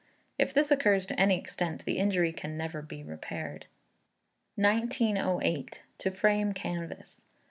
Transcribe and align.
If 0.39 0.51
this 0.51 0.71
occurs 0.71 1.05
to 1.05 1.19
any 1.19 1.37
extent, 1.37 1.85
the 1.85 1.99
injury 1.99 2.33
can 2.33 2.57
never 2.57 2.81
be 2.81 3.03
repaired. 3.03 3.67
1908. 4.57 5.83
To 5.99 6.09
Frame 6.09 6.53
Canvas. 6.53 7.21